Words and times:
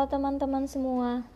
Halo 0.00 0.16
teman-teman 0.16 0.64
semua. 0.64 1.28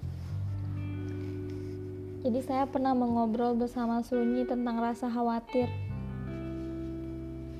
Jadi 2.24 2.40
saya 2.40 2.64
pernah 2.64 2.96
mengobrol 2.96 3.53
bersama 3.53 4.01
Sunyi 4.01 4.48
tentang 4.48 4.80
rasa 4.80 5.12
khawatir. 5.12 5.69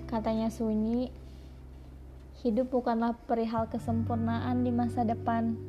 Katanya 0.09 0.48
Sunyi, 0.48 1.12
hidup 2.40 2.72
bukanlah 2.72 3.12
perihal 3.29 3.68
kesempurnaan 3.68 4.64
di 4.64 4.72
masa 4.72 5.04
depan, 5.04 5.61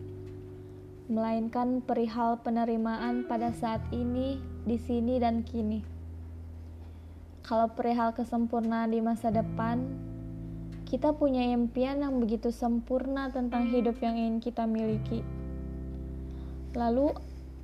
melainkan 1.11 1.83
perihal 1.83 2.39
penerimaan 2.39 3.27
pada 3.27 3.52
saat 3.52 3.83
ini, 3.91 4.39
di 4.63 4.79
sini 4.79 5.20
dan 5.20 5.43
kini. 5.43 5.83
Kalau 7.43 7.75
perihal 7.75 8.16
kesempurnaan 8.16 8.88
di 8.88 9.03
masa 9.03 9.36
depan, 9.36 9.83
kita 10.85 11.17
punya 11.17 11.41
impian 11.49 12.05
yang 12.05 12.21
begitu 12.21 12.53
sempurna 12.53 13.34
tentang 13.34 13.66
hidup 13.73 13.98
yang 14.05 14.13
ingin 14.13 14.38
kita 14.38 14.70
miliki. 14.70 15.25
Lalu, 16.77 17.09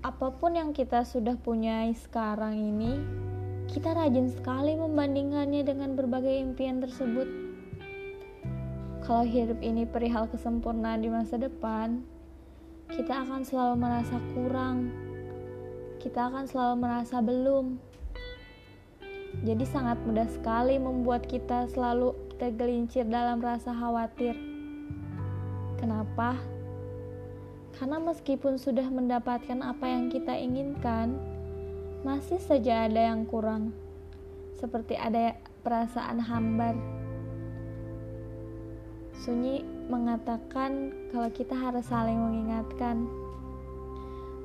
apa 0.01 0.33
pun 0.33 0.57
yang 0.57 0.73
kita 0.73 1.05
sudah 1.05 1.37
punyai 1.37 1.93
sekarang 1.93 2.57
ini, 2.57 2.97
kita 3.69 3.93
rajin 3.93 4.33
sekali 4.33 4.73
membandingkannya 4.73 5.61
dengan 5.61 5.93
berbagai 5.93 6.33
impian 6.33 6.81
tersebut. 6.81 7.29
Kalau 9.05 9.21
hidup 9.21 9.61
ini 9.61 9.85
perihal 9.85 10.25
kesempurnaan 10.25 11.05
di 11.05 11.09
masa 11.13 11.37
depan, 11.37 12.01
kita 12.89 13.21
akan 13.21 13.45
selalu 13.45 13.75
merasa 13.77 14.17
kurang. 14.33 14.89
Kita 16.01 16.33
akan 16.33 16.49
selalu 16.49 16.75
merasa 16.81 17.21
belum. 17.21 17.90
Jadi 19.41 19.65
sangat 19.65 19.97
mudah 20.05 20.29
sekali 20.29 20.77
membuat 20.77 21.25
kita 21.25 21.65
selalu 21.73 22.13
tergelincir 22.37 23.09
dalam 23.09 23.41
rasa 23.41 23.73
khawatir. 23.73 24.37
Kenapa? 25.81 26.37
Karena 27.73 27.97
meskipun 27.97 28.61
sudah 28.61 28.85
mendapatkan 28.85 29.65
apa 29.65 29.89
yang 29.89 30.13
kita 30.13 30.37
inginkan, 30.37 31.17
masih 32.05 32.37
saja 32.37 32.85
ada 32.85 33.09
yang 33.09 33.25
kurang. 33.25 33.73
Seperti 34.61 34.93
ada 34.93 35.33
perasaan 35.65 36.21
hambar. 36.21 36.77
Sunyi 39.25 39.65
mengatakan 39.89 40.93
kalau 41.09 41.29
kita 41.33 41.57
harus 41.57 41.89
saling 41.89 42.17
mengingatkan 42.17 43.09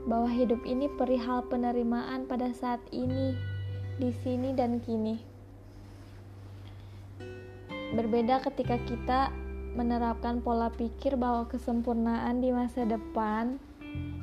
bahwa 0.08 0.33
hidup 0.33 0.64
ini 0.64 0.88
perihal 0.97 1.44
penerimaan 1.44 2.25
pada 2.25 2.53
saat 2.56 2.81
ini, 2.92 3.36
di 3.97 4.12
sini 4.20 4.52
dan 4.52 4.77
kini. 4.84 5.16
Berbeda 7.97 8.44
ketika 8.44 8.77
kita 8.84 9.33
menerapkan 9.72 10.44
pola 10.44 10.69
pikir 10.69 11.16
bahwa 11.16 11.48
kesempurnaan 11.48 12.44
di 12.44 12.53
masa 12.53 12.84
depan 12.84 13.56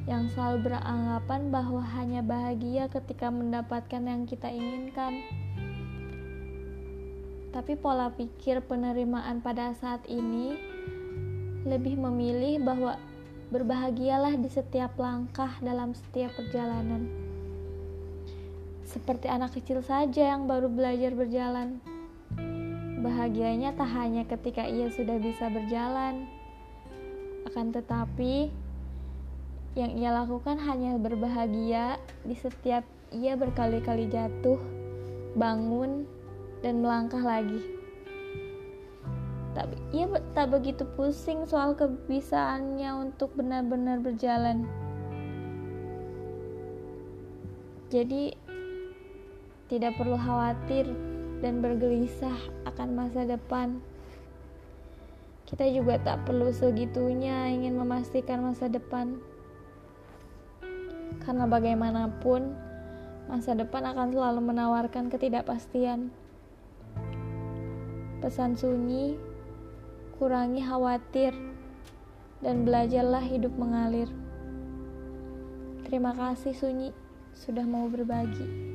yang 0.06 0.30
selalu 0.36 0.70
beranggapan 0.70 1.50
bahwa 1.50 1.82
hanya 1.98 2.22
bahagia 2.22 2.86
ketika 2.92 3.34
mendapatkan 3.34 4.04
yang 4.04 4.30
kita 4.30 4.52
inginkan. 4.52 5.26
Tapi 7.50 7.74
pola 7.78 8.14
pikir 8.14 8.62
penerimaan 8.66 9.42
pada 9.42 9.74
saat 9.78 10.06
ini 10.06 10.58
lebih 11.66 11.98
memilih 11.98 12.62
bahwa 12.62 13.00
berbahagialah 13.50 14.38
di 14.38 14.50
setiap 14.50 14.98
langkah 15.02 15.54
dalam 15.62 15.98
setiap 15.98 16.34
perjalanan. 16.38 17.33
Seperti 18.84 19.32
anak 19.32 19.56
kecil 19.56 19.80
saja 19.84 20.36
yang 20.36 20.46
baru 20.46 20.68
belajar 20.68 21.16
berjalan 21.16 21.80
Bahagianya 23.04 23.76
tak 23.76 23.92
hanya 24.00 24.24
ketika 24.24 24.64
ia 24.64 24.88
sudah 24.88 25.20
bisa 25.20 25.52
berjalan, 25.52 26.24
akan 27.52 27.76
tetapi 27.76 28.48
yang 29.76 29.92
ia 30.00 30.16
lakukan 30.16 30.56
hanya 30.64 30.96
berbahagia 30.96 32.00
di 32.24 32.32
setiap 32.32 32.88
ia 33.12 33.36
berkali-kali 33.36 34.08
jatuh, 34.08 34.56
bangun, 35.36 36.08
dan 36.64 36.80
melangkah 36.80 37.20
lagi. 37.20 37.60
Tapi 39.52 39.76
ia 39.92 40.08
tak 40.32 40.56
begitu 40.56 40.88
pusing 40.96 41.44
soal 41.44 41.76
kebisaannya 41.76 43.04
untuk 43.04 43.36
benar-benar 43.36 44.00
berjalan. 44.00 44.64
Jadi, 47.92 48.32
tidak 49.72 49.96
perlu 49.96 50.20
khawatir 50.20 50.88
dan 51.44 51.60
bergelisah 51.60 52.36
akan 52.68 52.90
masa 52.96 53.28
depan. 53.28 53.84
Kita 55.44 55.68
juga 55.70 56.00
tak 56.02 56.26
perlu 56.26 56.50
segitunya 56.50 57.52
ingin 57.52 57.78
memastikan 57.78 58.42
masa 58.42 58.72
depan, 58.72 59.22
karena 61.22 61.46
bagaimanapun 61.46 62.58
masa 63.30 63.54
depan 63.54 63.86
akan 63.86 64.12
selalu 64.12 64.40
menawarkan 64.40 65.14
ketidakpastian. 65.14 66.10
Pesan 68.24 68.56
sunyi, 68.56 69.20
kurangi 70.18 70.64
khawatir, 70.64 71.36
dan 72.40 72.64
belajarlah 72.68 73.24
hidup 73.24 73.52
mengalir. 73.56 74.08
Terima 75.86 76.16
kasih, 76.16 76.56
Sunyi, 76.58 76.90
sudah 77.38 77.68
mau 77.68 77.86
berbagi. 77.86 78.73